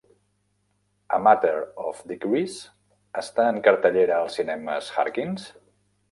[1.17, 1.57] "A Matter
[1.89, 2.55] of Degrees"
[3.21, 5.45] està en cartellera als cinemes Harkins?